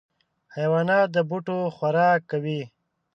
حیوانات 0.55 1.07
د 1.15 1.17
بوټو 1.29 1.57
خوراک 1.75 2.19
کوي. 2.31 2.61